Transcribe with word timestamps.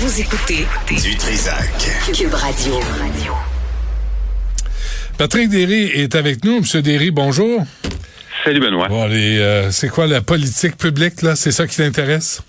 Vous 0.00 0.18
écoutez 0.18 0.66
Du 0.88 1.14
Trisac. 1.18 1.68
Cube 2.16 2.32
Radio. 2.32 2.74
Patrick 5.18 5.50
Derry 5.50 5.90
est 5.92 6.14
avec 6.14 6.42
nous. 6.42 6.60
Monsieur 6.60 6.80
Derry, 6.80 7.10
bonjour. 7.10 7.62
Salut 8.42 8.60
Benoît. 8.60 8.88
Bon, 8.88 9.06
les, 9.06 9.38
euh, 9.38 9.70
c'est 9.70 9.90
quoi 9.90 10.06
la 10.06 10.22
politique 10.22 10.78
publique, 10.78 11.20
là? 11.20 11.36
C'est 11.36 11.50
ça 11.50 11.66
qui 11.66 11.76
t'intéresse? 11.76 12.42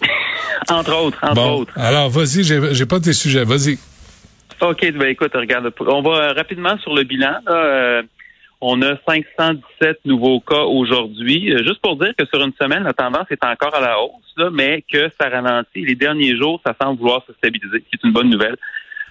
Entre 0.70 0.94
autres, 0.94 1.18
entre 1.22 1.34
bon, 1.34 1.52
autres. 1.60 1.72
alors 1.76 2.08
vas-y, 2.10 2.42
j'ai, 2.44 2.74
j'ai 2.74 2.86
pas 2.86 3.00
tes 3.00 3.12
sujets, 3.12 3.44
vas-y. 3.44 3.78
OK, 4.60 4.80
ben 4.92 5.08
écoute, 5.08 5.32
regarde, 5.34 5.70
on 5.80 6.02
va 6.02 6.32
rapidement 6.32 6.76
sur 6.78 6.94
le 6.94 7.04
bilan. 7.04 7.36
là. 7.46 7.52
Euh, 7.52 8.02
on 8.60 8.82
a 8.82 8.96
517 9.08 10.00
nouveaux 10.04 10.40
cas 10.40 10.62
aujourd'hui. 10.62 11.52
Euh, 11.52 11.58
Juste 11.58 11.80
pour 11.80 11.96
dire 11.96 12.12
que 12.16 12.24
sur 12.26 12.42
une 12.44 12.52
semaine, 12.60 12.82
la 12.82 12.92
tendance 12.92 13.26
est 13.30 13.44
encore 13.44 13.74
à 13.74 13.80
la 13.80 14.00
hausse, 14.00 14.34
là, 14.36 14.50
mais 14.52 14.84
que 14.92 15.10
ça 15.20 15.28
ralentit. 15.28 15.84
Les 15.84 15.94
derniers 15.94 16.36
jours, 16.36 16.60
ça 16.66 16.74
semble 16.80 16.98
vouloir 16.98 17.24
se 17.26 17.32
stabiliser, 17.34 17.84
c'est 17.90 18.02
une 18.04 18.12
bonne 18.12 18.30
nouvelle. 18.30 18.56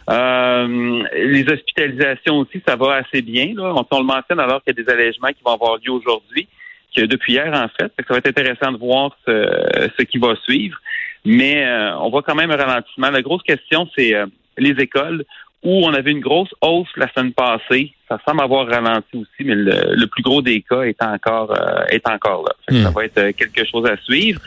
Euh, 0.10 1.04
les 1.16 1.44
hospitalisations 1.50 2.38
aussi, 2.38 2.62
ça 2.66 2.76
va 2.76 2.96
assez 2.96 3.22
bien. 3.22 3.54
Là. 3.56 3.74
On, 3.76 3.86
on 3.90 4.00
le 4.00 4.06
mentionne 4.06 4.40
alors 4.40 4.64
qu'il 4.64 4.76
y 4.78 4.80
a 4.80 4.84
des 4.84 4.92
allègements 4.92 5.30
qui 5.30 5.44
vont 5.46 5.54
avoir 5.54 5.78
lieu 5.78 5.92
aujourd'hui, 5.92 6.48
que 6.96 7.06
depuis 7.06 7.34
hier 7.34 7.52
en 7.54 7.68
fait. 7.80 7.92
Ça 7.98 8.14
va 8.14 8.18
être 8.18 8.28
intéressant 8.28 8.72
de 8.72 8.78
voir 8.78 9.16
ce, 9.26 9.90
ce 9.98 10.04
qui 10.04 10.18
va 10.18 10.36
suivre. 10.44 10.78
Mais 11.26 11.66
euh, 11.66 11.98
on 11.98 12.10
voit 12.10 12.24
quand 12.24 12.36
même 12.36 12.52
un 12.52 12.56
ralentissement. 12.56 13.10
La 13.10 13.22
grosse 13.22 13.44
question, 13.44 13.90
c'est 13.98 14.16
euh, 14.16 14.28
les 14.58 14.72
écoles 14.82 15.26
où 15.68 15.86
on 15.86 15.94
avait 15.94 16.12
une 16.12 16.22
grosse 16.22 16.54
hausse 16.62 16.88
la 16.96 17.08
semaine 17.14 17.34
passée. 17.34 17.92
Ça 18.08 18.18
semble 18.26 18.42
avoir 18.42 18.68
ralenti 18.68 19.16
aussi, 19.18 19.42
mais 19.48 19.56
le, 19.56 19.96
le 19.96 20.08
plus 20.08 20.24
gros 20.24 20.42
des 20.42 20.62
cas 20.62 20.84
est 20.84 21.02
encore 21.04 21.52
euh, 21.52 21.84
est 21.90 22.08
encore 22.08 22.44
là. 22.48 22.54
Fait 22.66 22.76
que 22.76 22.84
Ça 22.84 22.90
Hmm. 22.90 22.94
va 22.94 23.06
être 23.06 23.18
euh, 23.18 23.32
quelque 23.34 23.66
chose 23.70 23.86
à 23.86 23.98
suivre. 23.98 24.40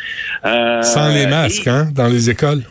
Euh, 0.47 0.81
Sans 0.83 1.09
les 1.13 1.27
masques, 1.27 1.67
et- 1.67 1.71
hein, 1.71 1.89
dans 1.95 2.09
les 2.09 2.31
écoles? 2.31 2.63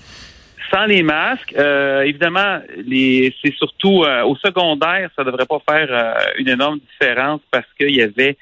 sans 0.72 0.86
les 0.86 1.02
masques, 1.04 1.54
euh, 1.58 2.02
évidemment, 2.04 2.60
les, 2.86 3.34
c'est 3.44 3.54
surtout 3.56 4.04
euh, 4.04 4.22
au 4.24 4.36
secondaire, 4.36 5.10
ça 5.16 5.24
devrait 5.24 5.48
pas 5.48 5.62
faire 5.68 5.88
euh, 5.92 6.14
une 6.38 6.48
énorme 6.50 6.80
différence 6.92 7.42
parce 7.52 7.66
qu'il 7.80 7.96
y 7.96 8.02
avait, 8.04 8.38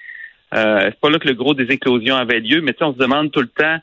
c'est 0.54 1.00
pas 1.00 1.10
là 1.10 1.20
que 1.20 1.28
le 1.28 1.34
gros 1.36 1.54
des 1.54 1.70
éclosions 1.78 2.16
avait 2.18 2.40
lieu, 2.42 2.60
mais 2.62 2.74
on 2.82 2.94
se 2.94 2.98
demande 2.98 3.32
tout 3.32 3.42
le 3.42 3.48
temps 3.48 3.78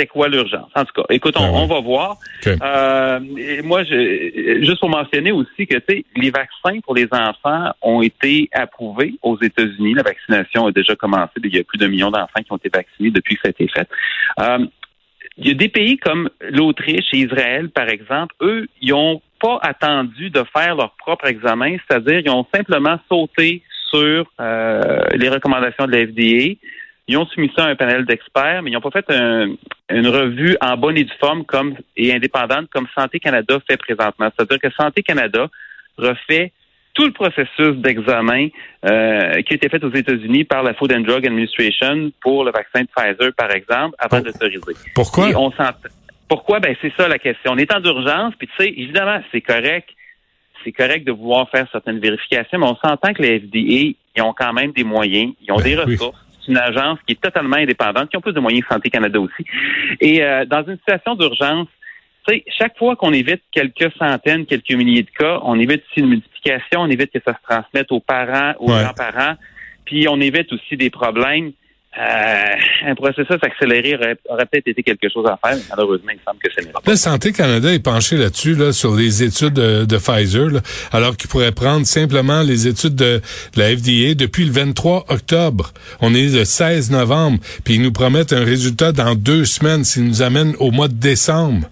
c'était 0.00 0.06
quoi 0.06 0.28
l'urgence? 0.28 0.70
En 0.74 0.84
tout 0.84 0.92
cas, 0.94 1.02
écoute, 1.10 1.34
on, 1.36 1.44
Ah 1.44 1.50
ouais. 1.50 1.58
on 1.58 1.66
va 1.66 1.80
voir. 1.80 2.16
Euh, 2.46 3.20
et 3.36 3.62
moi, 3.62 3.84
je, 3.84 4.60
juste 4.62 4.80
pour 4.80 4.88
mentionner 4.88 5.32
aussi 5.32 5.66
que 5.66 5.76
les 6.16 6.30
vaccins 6.30 6.80
pour 6.80 6.94
les 6.94 7.08
enfants 7.12 7.72
ont 7.82 8.00
été 8.02 8.48
approuvés 8.52 9.14
aux 9.22 9.38
États-Unis. 9.40 9.94
La 9.94 10.02
vaccination 10.02 10.66
a 10.66 10.72
déjà 10.72 10.96
commencé. 10.96 11.32
Il 11.42 11.54
y 11.54 11.58
a 11.58 11.64
plus 11.64 11.78
d'un 11.78 11.88
million 11.88 12.10
d'enfants 12.10 12.42
qui 12.42 12.52
ont 12.52 12.56
été 12.56 12.70
vaccinés 12.72 13.10
depuis 13.10 13.34
que 13.36 13.42
ça 13.42 13.48
a 13.48 13.50
été 13.50 13.68
fait. 13.68 13.88
Euh, 14.40 14.66
il 15.36 15.48
y 15.48 15.50
a 15.50 15.54
des 15.54 15.68
pays 15.68 15.98
comme 15.98 16.30
l'Autriche 16.40 17.06
et 17.12 17.18
Israël, 17.18 17.70
par 17.70 17.88
exemple, 17.88 18.34
eux, 18.40 18.66
ils 18.80 18.90
n'ont 18.90 19.20
pas 19.40 19.58
attendu 19.62 20.30
de 20.30 20.44
faire 20.52 20.74
leur 20.74 20.92
propre 20.96 21.26
examen, 21.26 21.76
c'est-à-dire 21.88 22.20
ils 22.24 22.30
ont 22.30 22.46
simplement 22.54 22.98
sauté 23.08 23.62
sur 23.90 24.30
euh, 24.40 25.00
les 25.14 25.28
recommandations 25.28 25.86
de 25.86 25.92
la 25.92 26.06
FDA. 26.06 26.56
Ils 27.10 27.16
ont 27.16 27.26
soumis 27.26 27.50
ça 27.56 27.64
à 27.64 27.68
un 27.70 27.74
panel 27.74 28.04
d'experts, 28.04 28.62
mais 28.62 28.70
ils 28.70 28.74
n'ont 28.74 28.80
pas 28.80 28.92
fait 28.92 29.10
un- 29.10 29.48
une 29.90 30.06
revue 30.06 30.56
en 30.60 30.76
bonne 30.76 30.96
et 30.96 31.02
due 31.02 31.12
forme 31.18 31.44
comme 31.44 31.74
et 31.96 32.14
indépendante 32.14 32.68
comme 32.70 32.86
Santé 32.96 33.18
Canada 33.18 33.58
fait 33.68 33.76
présentement. 33.76 34.28
C'est-à-dire 34.36 34.58
que 34.60 34.70
Santé 34.70 35.02
Canada 35.02 35.48
refait 35.98 36.52
tout 36.94 37.04
le 37.04 37.12
processus 37.12 37.76
d'examen 37.76 38.48
euh, 38.84 39.42
qui 39.42 39.54
a 39.54 39.56
été 39.56 39.68
fait 39.68 39.82
aux 39.82 39.92
États-Unis 39.92 40.44
par 40.44 40.62
la 40.62 40.74
Food 40.74 40.92
and 40.92 41.00
Drug 41.00 41.26
Administration 41.26 42.12
pour 42.20 42.44
le 42.44 42.52
vaccin 42.52 42.82
de 42.82 42.88
Pfizer, 42.94 43.32
par 43.36 43.50
exemple, 43.52 43.96
avant 43.98 44.20
d'autoriser. 44.20 44.74
Pourquoi? 44.94 45.30
Et 45.30 45.34
on 45.34 45.52
Pourquoi? 46.28 46.60
Ben, 46.60 46.76
c'est 46.80 46.92
ça 46.96 47.08
la 47.08 47.18
question. 47.18 47.52
On 47.52 47.58
est 47.58 47.72
en 47.74 47.82
urgence, 47.82 48.34
puis 48.38 48.46
tu 48.48 48.54
sais, 48.64 48.68
évidemment, 48.70 49.20
c'est 49.32 49.40
correct. 49.40 49.88
C'est 50.62 50.72
correct 50.72 51.04
de 51.06 51.12
vouloir 51.12 51.48
faire 51.50 51.66
certaines 51.72 51.98
vérifications, 51.98 52.58
mais 52.58 52.66
on 52.66 52.76
s'entend 52.76 53.12
que 53.14 53.22
les 53.22 53.40
FDA, 53.40 53.96
ils 54.16 54.22
ont 54.22 54.32
quand 54.32 54.52
même 54.52 54.70
des 54.72 54.84
moyens, 54.84 55.32
ils 55.42 55.50
ont 55.52 55.56
Ben 55.56 55.64
des 55.64 55.76
oui. 55.76 55.82
ressources. 55.92 56.24
C'est 56.40 56.52
une 56.52 56.58
agence 56.58 56.98
qui 57.06 57.12
est 57.12 57.20
totalement 57.20 57.56
indépendante, 57.56 58.10
qui 58.10 58.16
ont 58.16 58.20
plus 58.20 58.32
de 58.32 58.40
moyens 58.40 58.64
que 58.66 58.74
Santé 58.74 58.90
Canada 58.90 59.20
aussi. 59.20 59.44
Et 60.00 60.22
euh, 60.22 60.44
dans 60.44 60.64
une 60.64 60.76
situation 60.78 61.14
d'urgence, 61.14 61.68
tu 62.26 62.34
sais, 62.34 62.44
chaque 62.58 62.76
fois 62.78 62.96
qu'on 62.96 63.12
évite 63.12 63.42
quelques 63.52 63.92
centaines, 63.98 64.46
quelques 64.46 64.72
milliers 64.72 65.02
de 65.02 65.10
cas, 65.10 65.40
on 65.42 65.58
évite 65.58 65.82
aussi 65.90 66.00
une 66.00 66.08
multiplication, 66.08 66.80
on 66.80 66.88
évite 66.88 67.12
que 67.12 67.20
ça 67.26 67.32
se 67.34 67.42
transmette 67.48 67.90
aux 67.92 68.00
parents, 68.00 68.54
aux 68.58 68.70
Ouais. 68.72 68.82
grands-parents, 68.82 69.36
puis 69.84 70.06
on 70.08 70.20
évite 70.20 70.52
aussi 70.52 70.76
des 70.76 70.90
problèmes. 70.90 71.52
Euh, 71.98 72.54
un 72.86 72.94
processus 72.94 73.36
accéléré 73.42 73.96
aurait, 73.96 74.16
aurait 74.28 74.46
peut-être 74.46 74.68
été 74.68 74.82
quelque 74.84 75.08
chose 75.12 75.26
à 75.26 75.36
faire, 75.44 75.56
mais 75.56 75.62
malheureusement, 75.70 76.10
il 76.12 76.20
semble 76.24 76.38
que 76.38 76.48
ce 76.56 76.64
n'est 76.64 76.70
pas. 76.70 76.80
Là, 76.86 76.96
Santé 76.96 77.32
Canada 77.32 77.72
est 77.72 77.80
penché 77.80 78.16
là-dessus, 78.16 78.54
là, 78.54 78.72
sur 78.72 78.94
les 78.94 79.24
études 79.24 79.54
de, 79.54 79.84
de 79.84 79.96
Pfizer, 79.98 80.50
là, 80.50 80.60
alors 80.92 81.16
qu'il 81.16 81.28
pourrait 81.28 81.50
prendre 81.50 81.84
simplement 81.84 82.42
les 82.42 82.68
études 82.68 82.94
de, 82.94 83.20
de 83.54 83.60
la 83.60 83.76
FDA 83.76 84.14
depuis 84.14 84.44
le 84.44 84.52
23 84.52 85.06
octobre. 85.08 85.72
On 86.00 86.14
est 86.14 86.28
le 86.28 86.44
16 86.44 86.92
novembre, 86.92 87.38
puis 87.64 87.74
ils 87.74 87.82
nous 87.82 87.92
promettent 87.92 88.32
un 88.32 88.44
résultat 88.44 88.92
dans 88.92 89.16
deux 89.16 89.44
semaines 89.44 89.82
s'ils 89.82 90.04
nous 90.06 90.22
amènent 90.22 90.54
au 90.60 90.70
mois 90.70 90.86
de 90.88 90.94
décembre. 90.94 91.68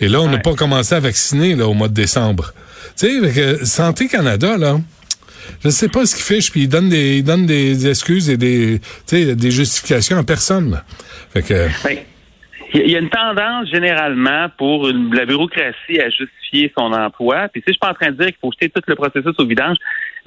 Et 0.00 0.08
là, 0.08 0.20
on 0.20 0.26
n'a 0.26 0.34
Ouais. 0.34 0.42
pas 0.42 0.54
commencé 0.54 0.96
à 0.96 1.00
vacciner 1.00 1.54
là, 1.54 1.68
au 1.68 1.74
mois 1.74 1.86
de 1.88 1.94
décembre. 1.94 2.52
Tu 2.98 3.06
sais, 3.06 3.40
euh, 3.40 3.64
Santé 3.64 4.08
Canada, 4.08 4.56
là, 4.56 4.78
je 5.62 5.68
sais 5.70 5.88
pas 5.88 6.06
ce 6.06 6.14
qu'ils 6.16 6.24
fichent, 6.36 6.50
puis 6.50 6.62
ils 6.62 6.68
donnent 6.68 6.88
des, 6.88 7.18
ils 7.18 7.24
donnent 7.24 7.46
des 7.46 7.88
excuses 7.88 8.28
et 8.30 8.36
des, 8.36 8.80
des 9.10 9.50
justifications 9.50 10.16
à 10.18 10.24
personne. 10.24 10.82
Fait 11.32 11.42
que, 11.42 11.68
Ben, 11.86 11.98
il 12.72 12.80
y 12.80 12.82
a- 12.82 12.86
il 12.98 13.04
une 13.04 13.10
tendance 13.10 13.68
généralement 13.70 14.48
pour 14.58 14.88
la 14.88 15.24
bureaucratie 15.26 16.00
à 16.00 16.08
justifier 16.10 16.72
son 16.76 16.92
emploi. 16.92 17.48
Puis 17.52 17.60
si 17.60 17.66
je 17.68 17.72
suis 17.72 17.78
pas 17.78 17.90
en 17.90 17.94
train 17.94 18.10
de 18.10 18.16
dire 18.16 18.26
qu'il 18.26 18.36
faut 18.40 18.50
jeter 18.52 18.68
tout 18.68 18.82
le 18.86 18.94
processus 18.96 19.32
au 19.38 19.46
vidange, 19.46 19.76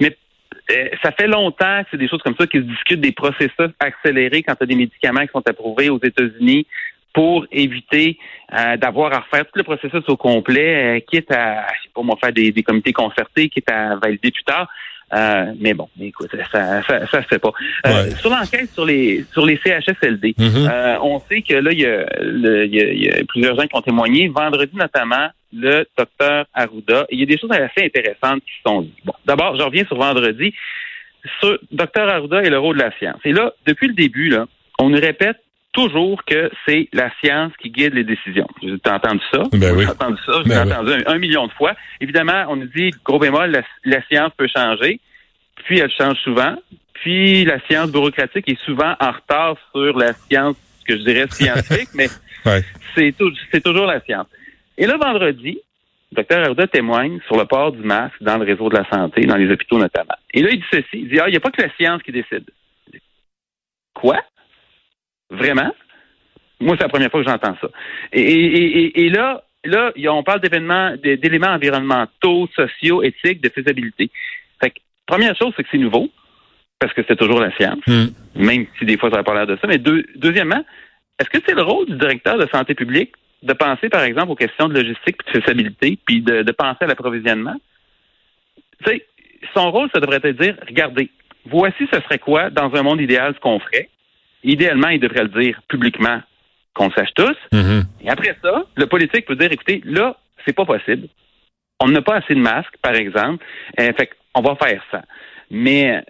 mais 0.00 0.16
euh, 0.70 0.88
ça 1.02 1.12
fait 1.12 1.26
longtemps 1.26 1.82
que 1.82 1.88
c'est 1.90 1.96
des 1.98 2.08
choses 2.08 2.22
comme 2.22 2.36
ça 2.38 2.46
qui 2.46 2.58
se 2.58 2.62
discutent 2.62 3.00
des 3.00 3.12
processus 3.12 3.70
accélérés 3.80 4.42
quand 4.42 4.54
tu 4.54 4.64
as 4.64 4.66
des 4.66 4.74
médicaments 4.76 5.22
qui 5.22 5.32
sont 5.32 5.46
approuvés 5.46 5.88
aux 5.90 6.00
États-Unis 6.02 6.66
pour 7.14 7.46
éviter 7.50 8.18
euh, 8.56 8.76
d'avoir 8.76 9.12
à 9.12 9.20
refaire 9.20 9.44
tout 9.44 9.52
le 9.56 9.62
processus 9.64 10.02
au 10.08 10.16
complet, 10.16 10.98
euh, 10.98 11.00
quitte 11.00 11.30
à, 11.32 11.66
je 11.74 11.82
sais 11.84 11.90
pas 11.94 12.02
moi, 12.02 12.16
faire 12.22 12.32
des, 12.32 12.52
des 12.52 12.62
comités 12.62 12.92
concertés, 12.92 13.48
quitte 13.48 13.70
à 13.70 13.96
valider 13.96 14.30
plus 14.30 14.44
tard. 14.44 14.68
Euh, 15.14 15.52
mais 15.58 15.72
bon, 15.74 15.88
écoute, 16.00 16.28
ça, 16.52 16.82
ça, 16.82 17.06
ça 17.06 17.22
se 17.22 17.28
fait 17.28 17.38
pas. 17.38 17.52
Euh, 17.86 18.04
Ouais. 18.04 18.10
Sur 18.16 18.30
l'enquête 18.30 18.70
sur 18.72 18.84
les 18.84 19.24
sur 19.32 19.46
les 19.46 19.56
CHSLD, 19.64 20.34
Mhm. 20.38 20.68
euh, 20.70 20.96
on 21.02 21.18
sait 21.20 21.40
que 21.42 21.54
là, 21.54 21.70
il 21.72 21.78
y, 21.80 22.76
y 22.76 23.04
y 23.04 23.10
a 23.10 23.24
plusieurs 23.26 23.56
gens 23.58 23.66
qui 23.66 23.74
ont 23.76 23.80
témoigné. 23.82 24.28
Vendredi 24.28 24.76
notamment, 24.76 25.28
le 25.52 25.86
docteur 25.96 26.44
Arruda. 26.52 27.06
Il 27.10 27.20
y 27.20 27.22
a 27.22 27.26
des 27.26 27.38
choses 27.38 27.50
assez 27.52 27.86
intéressantes 27.86 28.42
qui 28.42 28.52
sont 28.66 28.82
dites. 28.82 28.94
Bon, 29.04 29.14
d'abord, 29.24 29.56
je 29.56 29.62
reviens 29.62 29.84
sur 29.86 29.96
vendredi. 29.96 30.52
Sur 31.40 31.58
docteur 31.72 32.08
Arruda 32.08 32.42
et 32.42 32.50
le 32.50 32.58
rôle 32.58 32.76
de 32.76 32.82
la 32.82 32.92
science. 32.98 33.20
Et 33.24 33.32
là, 33.32 33.52
depuis 33.66 33.88
le 33.88 33.94
début, 33.94 34.28
là, 34.28 34.46
on 34.78 34.88
nous 34.90 35.00
répète 35.00 35.36
toujours 35.78 36.24
que 36.24 36.50
c'est 36.66 36.88
la 36.92 37.10
science 37.22 37.52
qui 37.60 37.70
guide 37.70 37.94
les 37.94 38.04
décisions. 38.04 38.46
Vous 38.62 38.68
avez 38.70 38.94
entendu 38.96 39.20
ça? 39.32 39.42
Ben 39.52 39.74
oui. 39.76 39.84
J'ai 39.84 39.90
entendu 39.90 40.18
ça, 40.26 40.32
l'ai 40.42 40.48
Ben 40.48 40.66
oui. 40.66 40.72
entendu 40.72 40.92
un, 40.92 41.12
un 41.14 41.18
million 41.18 41.46
de 41.46 41.52
fois. 41.52 41.74
Évidemment, 42.00 42.44
on 42.48 42.56
nous 42.56 42.66
dit, 42.66 42.90
gros 43.04 43.18
bémol, 43.18 43.50
la, 43.50 43.62
la 43.84 44.02
science 44.08 44.32
peut 44.36 44.48
changer, 44.48 45.00
puis 45.64 45.78
elle 45.78 45.90
change 45.90 46.16
souvent, 46.18 46.56
puis 46.94 47.44
la 47.44 47.60
science 47.66 47.90
bureaucratique 47.92 48.48
est 48.48 48.60
souvent 48.64 48.94
en 49.00 49.12
retard 49.12 49.56
sur 49.72 49.96
la 49.98 50.12
science, 50.14 50.56
que 50.86 50.96
je 50.96 51.02
dirais 51.02 51.26
scientifique, 51.30 51.90
mais 51.94 52.08
ouais. 52.46 52.62
c'est 52.94 53.12
tou- 53.16 53.30
c'est 53.52 53.62
toujours 53.62 53.86
la 53.86 54.00
science. 54.00 54.26
Et 54.76 54.86
là, 54.86 54.96
vendredi, 54.96 55.58
le 56.10 56.16
docteur 56.16 56.44
Arruda 56.44 56.66
témoigne 56.66 57.20
sur 57.26 57.36
le 57.36 57.44
port 57.44 57.72
du 57.72 57.82
masque 57.82 58.16
dans 58.22 58.38
le 58.38 58.44
réseau 58.46 58.68
de 58.70 58.76
la 58.76 58.88
santé, 58.88 59.26
dans 59.26 59.36
les 59.36 59.50
hôpitaux 59.50 59.78
notamment. 59.78 60.14
Et 60.32 60.42
là, 60.42 60.48
il 60.50 60.58
dit 60.60 60.66
ceci, 60.72 60.86
il 60.94 61.08
dit, 61.08 61.20
ah, 61.20 61.28
il 61.28 61.32
n'y 61.32 61.36
a 61.36 61.40
pas 61.40 61.50
que 61.50 61.60
la 61.62 61.72
science 61.76 62.02
qui 62.02 62.12
décide. 62.12 62.44
Quoi? 63.94 64.18
Vraiment? 65.30 65.72
Moi, 66.60 66.76
c'est 66.76 66.84
la 66.84 66.88
première 66.88 67.10
fois 67.10 67.22
que 67.22 67.28
j'entends 67.30 67.56
ça. 67.60 67.68
Et, 68.12 68.20
et- 68.22 68.78
et- 68.80 69.00
et 69.06 69.08
là, 69.10 69.42
là, 69.64 69.92
on 70.08 70.22
parle 70.22 70.40
d'événements, 70.40 70.94
d'éléments 70.96 71.48
environnementaux, 71.48 72.48
sociaux, 72.54 73.02
éthiques, 73.02 73.40
de 73.40 73.48
faisabilité. 73.48 74.10
Fait 74.60 74.70
que, 74.70 74.78
première 75.06 75.36
chose, 75.36 75.52
c'est 75.56 75.62
que 75.62 75.68
c'est 75.70 75.78
nouveau, 75.78 76.08
parce 76.80 76.92
que 76.94 77.02
c'est 77.06 77.16
toujours 77.16 77.40
la 77.40 77.52
science, 77.56 77.80
Hmm. 77.86 78.06
même 78.34 78.66
si 78.78 78.84
des 78.84 78.96
fois 78.96 79.10
ça 79.10 79.16
n'a 79.16 79.22
pas 79.24 79.34
l'air 79.34 79.46
de 79.46 79.56
ça. 79.60 79.66
Mais 79.68 79.78
deux- 79.78 80.04
deuxièmement, 80.16 80.64
est-ce 81.18 81.28
que 81.30 81.38
c'est 81.46 81.54
le 81.54 81.62
rôle 81.62 81.86
du 81.86 81.96
directeur 81.96 82.38
de 82.38 82.46
santé 82.52 82.74
publique 82.74 83.12
de 83.42 83.52
penser, 83.52 83.88
par 83.88 84.02
exemple, 84.02 84.32
aux 84.32 84.36
questions 84.36 84.68
de 84.68 84.74
logistique 84.74 85.16
et 85.28 85.32
de 85.38 85.40
faisabilité, 85.40 85.98
puis 86.06 86.22
de, 86.22 86.42
de 86.42 86.52
penser 86.52 86.78
à 86.82 86.86
l'approvisionnement? 86.86 87.56
Tu 88.84 88.90
sais, 88.90 89.06
son 89.54 89.70
rôle, 89.70 89.88
ça 89.94 90.00
devrait 90.00 90.16
être 90.16 90.26
de 90.36 90.42
dire, 90.44 90.56
regardez, 90.66 91.08
voici 91.46 91.86
ce 91.92 92.00
serait 92.00 92.18
quoi 92.18 92.50
dans 92.50 92.74
un 92.74 92.82
monde 92.82 93.00
idéal 93.00 93.34
ce 93.34 93.40
qu'on 93.40 93.60
ferait. 93.60 93.88
Idéalement, 94.44 94.88
il 94.88 95.00
devrait 95.00 95.24
le 95.24 95.40
dire 95.40 95.60
publiquement 95.68 96.20
qu'on 96.74 96.90
sache 96.90 97.12
tous. 97.14 97.36
Mhm. 97.52 97.84
Et 98.02 98.10
après 98.10 98.36
ça, 98.42 98.64
le 98.76 98.86
politique 98.86 99.26
peut 99.26 99.36
dire, 99.36 99.50
écoutez, 99.50 99.82
là, 99.84 100.16
c'est 100.46 100.54
pas 100.54 100.64
possible. 100.64 101.08
On 101.80 101.88
n'a 101.88 102.02
pas 102.02 102.16
assez 102.16 102.34
de 102.34 102.40
masques, 102.40 102.76
par 102.82 102.94
exemple. 102.94 103.44
Euh, 103.80 103.92
fait 103.96 104.10
qu'on 104.32 104.42
va 104.42 104.56
faire 104.56 104.82
ça. 104.90 105.02
Mais 105.50 106.02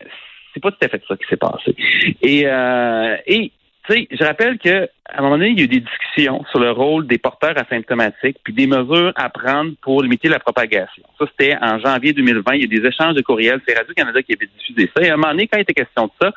c'est 0.53 0.61
pas 0.61 0.71
tout 0.71 0.85
à 0.85 0.89
fait 0.89 1.03
ça 1.07 1.17
qui 1.17 1.27
s'est 1.29 1.37
passé. 1.37 1.75
Et, 2.23 2.47
euh, 2.47 3.17
et 3.27 3.53
tu 3.89 3.95
sais, 3.95 4.09
je 4.11 4.25
rappelle 4.25 4.59
que 4.59 4.89
à 5.11 5.21
un 5.21 5.23
moment 5.23 5.39
donné, 5.39 5.51
il 5.51 5.59
y 5.59 5.63
a 5.63 5.65
eu 5.65 5.69
des 5.69 5.81
discussions 5.81 6.45
sur 6.51 6.61
le 6.61 6.71
rôle 6.71 7.07
des 7.07 7.17
porteurs 7.17 7.55
asymptomatiques, 7.57 8.37
puis 8.45 8.53
des 8.53 8.67
mesures 8.67 9.13
à 9.17 9.31
prendre 9.31 9.73
pour 9.81 10.03
limiter 10.03 10.29
la 10.29 10.39
propagation. 10.39 11.03
Ça, 11.19 11.27
c'était 11.31 11.57
en 11.61 11.79
janvier 11.79 12.13
2020. 12.13 12.55
Il 12.55 12.61
y 12.61 12.65
a 12.65 12.81
des 12.81 12.87
échanges 12.87 13.15
de 13.15 13.23
courriels. 13.23 13.61
C'est 13.67 13.77
Radio-Canada 13.77 14.23
qui 14.23 14.35
avait 14.35 14.51
diffusé 14.59 14.91
ça. 14.95 15.03
Et 15.03 15.09
à 15.09 15.15
un 15.15 15.17
moment 15.17 15.33
donné, 15.33 15.49
quand 15.49 15.57
il 15.57 15.63
était 15.63 15.75
question 15.75 16.07
de 16.07 16.13
ça, 16.21 16.33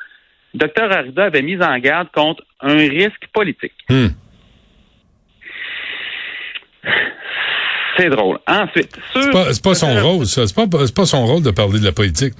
Dr 0.54 0.92
Arruda 0.92 1.24
avait 1.24 1.42
mis 1.42 1.60
en 1.62 1.78
garde 1.78 2.08
contre 2.12 2.42
un 2.60 2.76
risque 2.76 3.26
politique. 3.32 3.72
Hmm. 3.88 4.08
C'est 7.96 8.08
drôle. 8.08 8.38
Ensuite, 8.46 8.98
c'est 9.12 9.30
pas, 9.30 9.46
pas 9.62 9.74
son 9.74 9.94
rôle, 10.00 10.26
ça. 10.26 10.46
C'est 10.46 10.54
pas, 10.54 10.66
pas 10.66 11.06
son 11.06 11.26
rôle 11.26 11.42
de 11.42 11.50
parler 11.50 11.78
de 11.78 11.84
la 11.84 11.92
politique. 11.92 12.34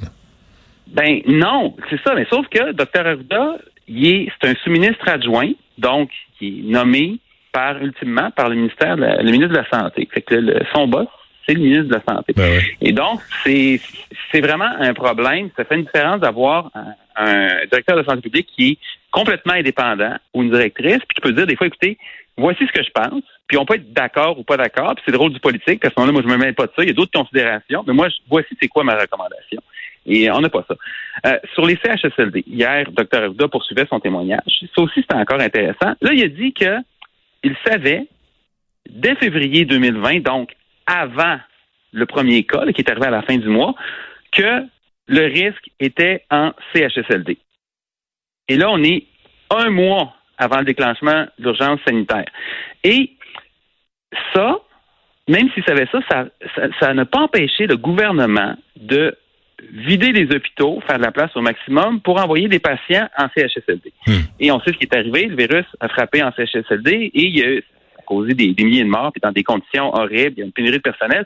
Ben 0.88 1.20
non, 1.26 1.74
c'est 1.90 2.00
ça. 2.02 2.14
Mais 2.14 2.26
sauf 2.30 2.46
que 2.48 2.72
Dr 2.72 3.06
Arruda, 3.06 3.58
c'est 3.86 4.48
un 4.48 4.54
sous-ministre 4.64 5.08
adjoint, 5.08 5.52
donc 5.78 6.10
qui 6.38 6.60
est 6.60 6.70
nommé 6.70 7.18
par 7.52 7.76
ultimement 7.82 8.30
par 8.30 8.48
le 8.48 8.56
ministère, 8.56 8.96
le 8.96 9.30
ministre 9.30 9.52
de 9.52 9.58
la 9.58 9.68
santé. 9.68 10.08
Fait 10.12 10.22
que 10.22 10.34
le, 10.34 10.60
son 10.74 10.88
boss, 10.88 11.06
c'est 11.46 11.54
le 11.54 11.60
ministre 11.60 11.84
de 11.84 11.94
la 11.94 12.14
santé. 12.14 12.32
Ben 12.34 12.60
Et 12.80 12.92
donc 12.92 13.20
c'est 13.44 13.80
c'est 14.30 14.40
vraiment 14.40 14.70
un 14.80 14.94
problème. 14.94 15.50
Ça 15.56 15.64
fait 15.64 15.76
une 15.76 15.84
différence 15.84 16.20
d'avoir 16.20 16.70
un, 16.74 16.94
un, 17.16 17.66
directeur 17.66 17.96
de 17.96 18.04
santé 18.04 18.22
publique 18.22 18.48
qui 18.54 18.72
est 18.72 18.78
complètement 19.10 19.54
indépendant 19.54 20.16
ou 20.34 20.42
une 20.42 20.50
directrice, 20.50 20.98
puis 20.98 21.14
qui 21.14 21.20
peut 21.20 21.32
dire 21.32 21.46
des 21.46 21.56
fois, 21.56 21.66
écoutez, 21.66 21.98
voici 22.36 22.66
ce 22.66 22.72
que 22.72 22.82
je 22.82 22.90
pense, 22.90 23.22
puis 23.46 23.58
on 23.58 23.64
peut 23.64 23.74
être 23.74 23.92
d'accord 23.92 24.38
ou 24.38 24.44
pas 24.44 24.56
d'accord, 24.56 24.94
puis 24.94 25.02
c'est 25.04 25.12
le 25.12 25.18
rôle 25.18 25.32
du 25.32 25.40
politique. 25.40 25.84
À 25.84 25.90
ce 25.90 25.94
moment-là, 25.98 26.12
moi, 26.12 26.22
je 26.22 26.28
me 26.28 26.36
mets 26.36 26.52
pas 26.52 26.66
de 26.66 26.72
ça. 26.74 26.82
Il 26.82 26.88
y 26.88 26.90
a 26.90 26.94
d'autres 26.94 27.18
considérations, 27.18 27.84
mais 27.86 27.92
moi, 27.92 28.08
voici 28.28 28.56
c'est 28.60 28.68
quoi 28.68 28.84
ma 28.84 28.94
recommandation. 28.94 29.60
Et 30.06 30.30
on 30.30 30.40
n'a 30.40 30.48
pas 30.48 30.64
ça. 30.66 30.74
Euh, 31.26 31.38
sur 31.54 31.64
les 31.66 31.76
CHSLD, 31.76 32.44
hier, 32.46 32.90
Dr. 32.90 33.22
Arruda 33.22 33.48
poursuivait 33.48 33.86
son 33.88 34.00
témoignage. 34.00 34.64
Ça 34.74 34.82
aussi, 34.82 35.00
c'était 35.00 35.14
encore 35.14 35.40
intéressant. 35.40 35.94
Là, 36.00 36.12
il 36.12 36.22
a 36.24 36.28
dit 36.28 36.52
que 36.52 36.78
il 37.44 37.56
savait, 37.64 38.06
dès 38.88 39.14
février 39.16 39.64
2020, 39.64 40.20
donc 40.20 40.54
avant 40.86 41.38
le 41.92 42.06
premier 42.06 42.44
cas, 42.44 42.64
qui 42.72 42.80
est 42.80 42.90
arrivé 42.90 43.06
à 43.06 43.10
la 43.10 43.22
fin 43.22 43.36
du 43.36 43.48
mois, 43.48 43.74
que 44.32 44.64
le 45.08 45.24
risque 45.26 45.70
était 45.80 46.24
en 46.30 46.52
CHSLD. 46.72 47.38
Et 48.48 48.56
là, 48.56 48.70
on 48.70 48.82
est 48.82 49.04
un 49.50 49.70
mois 49.70 50.14
avant 50.38 50.58
le 50.58 50.64
déclenchement 50.64 51.26
de 51.38 51.44
l'urgence 51.44 51.80
sanitaire. 51.86 52.26
Et 52.84 53.12
ça, 54.34 54.58
même 55.28 55.50
s'il 55.52 55.64
savait 55.64 55.88
ça, 55.92 56.00
ça, 56.10 56.26
ça 56.80 56.94
n'a 56.94 57.04
pas 57.04 57.20
empêché 57.20 57.66
le 57.66 57.76
gouvernement 57.76 58.56
de 58.76 59.16
vider 59.70 60.12
les 60.12 60.34
hôpitaux, 60.34 60.80
faire 60.86 60.98
de 60.98 61.02
la 61.02 61.12
place 61.12 61.34
au 61.36 61.40
maximum 61.40 62.00
pour 62.00 62.20
envoyer 62.20 62.48
des 62.48 62.58
patients 62.58 63.08
en 63.16 63.28
CHSLD. 63.34 63.92
Hmm. 64.06 64.20
Et 64.40 64.50
on 64.50 64.60
sait 64.60 64.72
ce 64.72 64.78
qui 64.78 64.84
est 64.84 64.94
arrivé. 64.94 65.26
Le 65.26 65.36
virus 65.36 65.66
a 65.80 65.88
frappé 65.88 66.22
en 66.22 66.32
CHSLD 66.32 67.10
et 67.14 67.26
il 67.26 67.44
a 67.44 67.60
causé 68.04 68.34
des, 68.34 68.54
milliers 68.64 68.82
de 68.82 68.88
morts, 68.88 69.12
puis 69.12 69.20
dans 69.20 69.32
des 69.32 69.44
conditions 69.44 69.94
horribles, 69.94 70.34
il 70.36 70.38
y 70.38 70.42
a 70.42 70.46
une 70.46 70.52
pénurie 70.52 70.78
de 70.78 70.82
personnel. 70.82 71.24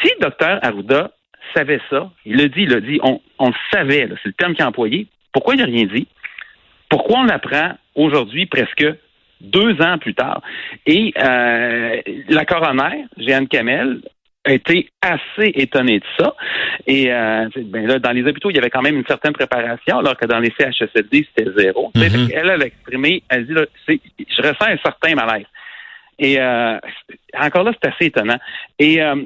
Si 0.00 0.12
le 0.18 0.20
docteur 0.20 0.60
Arruda 0.62 1.10
savait 1.54 1.80
ça, 1.90 2.10
il 2.24 2.36
l'a 2.36 2.48
dit, 2.48 2.62
il 2.62 2.70
l'a 2.70 2.80
dit, 2.80 3.00
on, 3.02 3.20
on 3.38 3.52
savait, 3.72 4.08
c'est 4.22 4.26
le 4.26 4.32
terme 4.32 4.54
qu'il 4.54 4.64
a 4.64 4.68
employé, 4.68 5.06
pourquoi 5.32 5.54
il 5.54 5.58
n'a 5.58 5.64
rien 5.64 5.86
dit? 5.86 6.06
Pourquoi 6.88 7.20
on 7.20 7.28
apprend 7.28 7.72
aujourd'hui, 7.94 8.46
presque 8.46 8.86
deux 9.40 9.80
ans 9.80 9.98
plus 9.98 10.14
tard? 10.14 10.42
Et 10.86 11.12
euh, 11.18 12.00
la 12.28 12.44
coroner, 12.44 13.06
Jeanne 13.16 13.48
Kamel, 13.48 14.00
a 14.44 14.52
été 14.52 14.88
assez 15.00 15.52
étonné 15.54 16.00
de 16.00 16.04
ça. 16.18 16.34
Et 16.86 17.12
euh, 17.12 17.48
ben 17.56 17.86
là, 17.86 17.98
dans 17.98 18.10
les 18.10 18.24
hôpitaux, 18.24 18.50
il 18.50 18.56
y 18.56 18.58
avait 18.58 18.70
quand 18.70 18.82
même 18.82 18.96
une 18.96 19.06
certaine 19.06 19.32
préparation, 19.32 19.98
alors 19.98 20.16
que 20.16 20.26
dans 20.26 20.40
les 20.40 20.52
CHSLD, 20.58 21.26
c'était 21.28 21.50
zéro. 21.56 21.92
Mm-hmm. 21.94 22.30
Elle, 22.34 22.50
elle 22.50 22.62
a 22.62 22.66
exprimé, 22.66 23.22
elle 23.28 23.46
dit, 23.46 23.54
là, 23.54 23.64
je 23.88 24.42
ressens 24.42 24.66
un 24.66 24.78
certain 24.78 25.14
malaise. 25.14 25.46
Et 26.18 26.40
euh, 26.40 26.78
encore 27.38 27.64
là, 27.64 27.72
c'est 27.80 27.88
assez 27.88 28.06
étonnant. 28.06 28.38
Et 28.78 29.00
euh, 29.00 29.16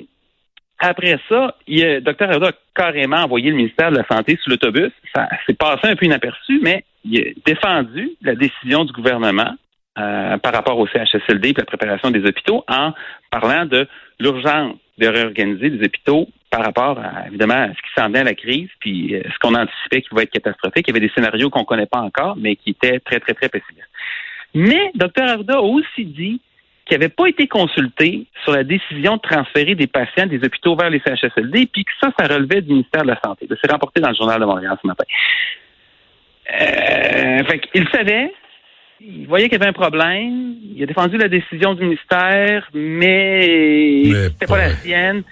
après 0.78 1.18
ça, 1.28 1.54
il 1.66 1.84
a, 1.84 2.00
Dr. 2.00 2.30
Arruda 2.30 2.48
a 2.48 2.52
carrément 2.74 3.16
envoyé 3.16 3.50
le 3.50 3.56
ministère 3.56 3.90
de 3.90 3.96
la 3.96 4.06
Santé 4.06 4.38
sous 4.42 4.50
l'autobus. 4.50 4.92
Ça 5.14 5.28
s'est 5.46 5.54
passé 5.54 5.88
un 5.88 5.96
peu 5.96 6.04
inaperçu, 6.04 6.60
mais 6.62 6.84
il 7.04 7.18
a 7.20 7.30
défendu 7.46 8.10
la 8.22 8.34
décision 8.34 8.84
du 8.84 8.92
gouvernement 8.92 9.54
euh, 9.98 10.36
par 10.38 10.52
rapport 10.52 10.78
au 10.78 10.86
CHSLD 10.86 11.50
et 11.50 11.54
la 11.56 11.64
préparation 11.64 12.10
des 12.10 12.22
hôpitaux 12.26 12.64
en 12.68 12.92
parlant 13.30 13.64
de 13.64 13.88
l'urgence 14.20 14.76
de 14.98 15.06
réorganiser 15.06 15.70
les 15.70 15.86
hôpitaux 15.86 16.28
par 16.50 16.64
rapport 16.64 16.98
à, 16.98 17.26
évidemment, 17.28 17.54
à 17.54 17.68
ce 17.68 17.82
qui 17.82 17.94
s'en 17.96 18.06
venait 18.06 18.20
à 18.20 18.24
la 18.24 18.34
crise, 18.34 18.68
puis 18.80 19.14
euh, 19.14 19.22
ce 19.24 19.38
qu'on 19.38 19.54
anticipait 19.54 20.02
qui 20.02 20.08
va 20.12 20.22
être 20.22 20.30
catastrophique. 20.30 20.86
Il 20.86 20.94
y 20.94 20.96
avait 20.96 21.06
des 21.06 21.12
scénarios 21.14 21.50
qu'on 21.50 21.60
ne 21.60 21.64
connaît 21.64 21.86
pas 21.86 22.00
encore, 22.00 22.36
mais 22.36 22.56
qui 22.56 22.70
étaient 22.70 23.00
très, 23.00 23.20
très, 23.20 23.34
très 23.34 23.48
pessimistes. 23.48 23.88
Mais 24.54 24.90
Dr. 24.94 25.22
Arruda 25.22 25.56
a 25.56 25.60
aussi 25.60 26.04
dit 26.04 26.40
qu'il 26.86 26.98
n'avait 26.98 27.12
pas 27.12 27.26
été 27.26 27.48
consulté 27.48 28.26
sur 28.44 28.52
la 28.52 28.64
décision 28.64 29.16
de 29.16 29.20
transférer 29.20 29.74
des 29.74 29.88
patients 29.88 30.26
des 30.26 30.38
hôpitaux 30.44 30.76
vers 30.76 30.88
les 30.88 31.00
CHSLD, 31.00 31.68
puis 31.72 31.84
que 31.84 31.90
ça, 32.00 32.12
ça 32.18 32.32
relevait 32.32 32.62
du 32.62 32.70
ministère 32.70 33.02
de 33.02 33.08
la 33.08 33.20
Santé. 33.22 33.48
C'est 33.60 33.70
rapporté 33.70 34.00
dans 34.00 34.10
le 34.10 34.14
journal 34.14 34.40
de 34.40 34.46
Montréal 34.46 34.76
ce 34.80 34.86
matin. 34.86 35.04
Euh, 36.48 37.44
fait 37.44 37.60
il 37.74 37.88
savait, 37.88 38.32
il 39.00 39.26
voyait 39.26 39.48
qu'il 39.48 39.58
y 39.58 39.60
avait 39.60 39.70
un 39.70 39.72
problème. 39.72 40.54
Il 40.74 40.82
a 40.82 40.86
défendu 40.86 41.16
la 41.16 41.28
décision 41.28 41.74
du 41.74 41.84
ministère, 41.84 42.68
mais, 42.72 44.04
c'était 44.04 44.46
pas, 44.46 44.58
la 44.58 44.70
sienne. 44.70 45.22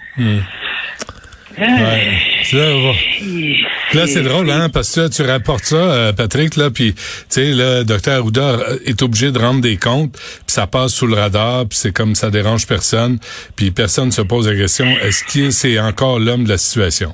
Là, 3.93 4.07
c'est 4.07 4.23
drôle, 4.23 4.49
hein, 4.49 4.67
parce 4.73 4.93
que 4.95 5.09
tu 5.09 5.21
rapportes 5.21 5.63
ça, 5.63 5.75
euh, 5.75 6.13
Patrick, 6.13 6.57
là, 6.57 6.69
puis 6.69 6.93
tu 6.93 7.01
sais, 7.29 7.53
le 7.53 7.83
docteur 7.83 8.19
Arruda 8.19 8.57
est 8.85 9.01
obligé 9.01 9.31
de 9.31 9.39
rendre 9.39 9.61
des 9.61 9.77
comptes, 9.77 10.13
puis 10.13 10.43
ça 10.47 10.67
passe 10.67 10.93
sous 10.93 11.07
le 11.07 11.15
radar, 11.15 11.65
puis 11.67 11.77
c'est 11.77 11.93
comme 11.93 12.15
ça 12.15 12.29
dérange 12.29 12.67
personne, 12.67 13.19
puis 13.55 13.71
personne 13.71 14.11
se 14.11 14.21
pose 14.21 14.49
la 14.49 14.55
question 14.55 14.85
est-ce 15.01 15.23
que 15.23 15.49
c'est 15.51 15.79
encore 15.79 16.19
l'homme 16.19 16.43
de 16.43 16.49
la 16.49 16.57
situation? 16.57 17.13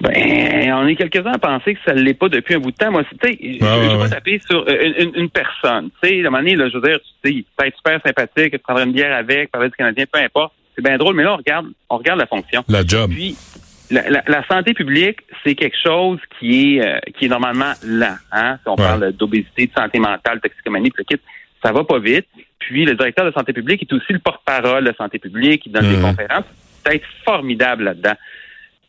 Ben, 0.00 0.72
on 0.74 0.86
est 0.86 0.94
quelques-uns 0.94 1.32
à 1.32 1.38
penser 1.38 1.74
que 1.74 1.80
ça 1.84 1.92
ne 1.92 2.00
l'est 2.00 2.14
pas 2.14 2.28
depuis 2.28 2.54
un 2.54 2.60
bout 2.60 2.70
de 2.70 2.76
temps. 2.76 2.92
Moi, 2.92 3.02
tu 3.04 3.28
sais, 3.28 3.38
je 3.40 3.64
ne 3.64 3.88
vais 3.88 3.98
pas 3.98 4.08
taper 4.08 4.40
sur 4.48 4.64
euh, 4.68 4.92
une, 4.96 5.12
une, 5.16 5.30
personne. 5.30 5.90
Tu 6.00 6.08
sais, 6.08 6.16
à 6.16 6.20
un 6.20 6.30
moment 6.30 6.38
donné, 6.38 6.54
là, 6.54 6.68
je 6.68 6.78
veux 6.78 6.88
dire, 6.88 7.00
tu 7.24 7.32
sais, 7.32 7.44
peut 7.56 7.66
être 7.66 7.76
super 7.76 8.00
sympathique, 8.04 8.52
tu 8.52 8.58
prendrais 8.58 8.84
une 8.84 8.92
bière 8.92 9.16
avec, 9.16 9.50
parler 9.50 9.70
du 9.70 9.74
Canadien, 9.74 10.04
peu 10.10 10.20
importe. 10.20 10.52
C'est 10.78 10.84
bien 10.84 10.96
drôle, 10.96 11.16
mais 11.16 11.24
là, 11.24 11.34
on 11.34 11.38
regarde, 11.38 11.66
on 11.90 11.96
regarde 11.96 12.20
la 12.20 12.28
fonction. 12.28 12.62
La 12.68 12.86
job. 12.86 13.10
Puis, 13.10 13.36
la, 13.90 14.08
la, 14.08 14.22
la 14.28 14.46
santé 14.46 14.74
publique, 14.74 15.18
c'est 15.42 15.56
quelque 15.56 15.76
chose 15.82 16.20
qui 16.38 16.76
est 16.76 16.86
euh, 16.86 17.00
qui 17.18 17.24
est 17.24 17.28
normalement 17.28 17.72
lent. 17.84 18.14
Hein? 18.30 18.58
Si 18.62 18.68
on 18.68 18.76
parle 18.76 19.12
d'obésité, 19.12 19.66
de 19.66 19.72
santé 19.72 19.98
mentale, 19.98 20.40
toxicomanie, 20.40 20.92
le 20.96 21.02
kit, 21.02 21.20
ça 21.64 21.72
va 21.72 21.82
pas 21.82 21.98
vite. 21.98 22.28
Puis 22.60 22.84
le 22.84 22.94
directeur 22.94 23.26
de 23.26 23.32
santé 23.32 23.52
publique 23.52 23.82
est 23.82 23.92
aussi 23.92 24.12
le 24.12 24.20
porte-parole 24.20 24.84
de 24.84 24.94
santé 24.96 25.18
publique, 25.18 25.66
il 25.66 25.72
donne 25.72 25.90
des 25.90 25.96
mmh. 25.96 26.02
conférences. 26.02 26.44
C'est 26.86 26.94
être 26.94 27.06
formidable 27.24 27.82
là-dedans. 27.82 28.14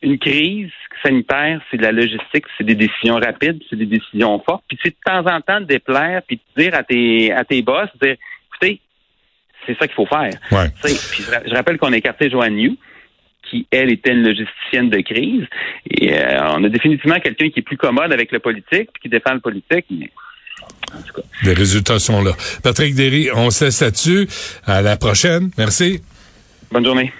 Une 0.02 0.18
crise 0.18 0.70
sanitaire, 1.02 1.60
c'est 1.72 1.76
de 1.76 1.82
la 1.82 1.92
logistique, 1.92 2.44
c'est 2.56 2.64
des 2.64 2.76
décisions 2.76 3.16
rapides, 3.16 3.60
c'est 3.68 3.76
des 3.76 3.86
décisions 3.86 4.38
fortes. 4.46 4.62
Puis 4.68 4.78
c'est 4.80 4.90
de 4.90 4.96
temps 5.04 5.26
en 5.28 5.40
temps 5.40 5.60
de 5.60 5.66
déplaire, 5.66 6.22
puis 6.22 6.36
de 6.36 6.62
dire 6.62 6.72
à 6.76 6.84
tes 6.84 7.32
à 7.32 7.44
tes 7.44 7.62
boss, 7.62 7.88
dire, 8.00 8.14
écoutez, 8.48 8.80
c'est 9.72 9.78
ça 9.78 9.86
qu'il 9.86 9.94
faut 9.94 10.06
faire. 10.06 10.30
Puis 10.82 11.24
je, 11.46 11.54
rappelle 11.54 11.78
qu'on 11.78 11.92
a 11.92 11.96
écarté 11.96 12.30
Joanne 12.30 12.56
New, 12.56 12.76
qui, 13.48 13.66
elle, 13.70 13.90
était 13.90 14.12
une 14.12 14.22
logisticienne 14.22 14.90
de 14.90 15.00
crise. 15.00 15.46
Et 15.90 16.14
euh, 16.14 16.52
on 16.56 16.64
a 16.64 16.68
définitivement 16.68 17.18
quelqu'un 17.20 17.50
qui 17.50 17.60
est 17.60 17.62
plus 17.62 17.76
commode 17.76 18.12
avec 18.12 18.32
le 18.32 18.38
politique, 18.38 18.90
qui 19.02 19.08
défend 19.08 19.34
le 19.34 19.40
politique, 19.40 19.86
mais 19.90 20.10
en 20.92 21.02
tout 21.02 21.14
cas. 21.14 21.22
Les 21.44 21.54
résultats 21.54 21.98
sont 21.98 22.22
là. 22.22 22.32
Patrick 22.62 22.94
Derry, 22.94 23.30
on 23.34 23.50
se 23.50 23.66
laisse 23.66 23.80
là-dessus. 23.80 24.28
À 24.66 24.82
la 24.82 24.96
prochaine. 24.96 25.50
Merci. 25.56 26.00
Bonne 26.70 26.84
journée. 26.84 27.12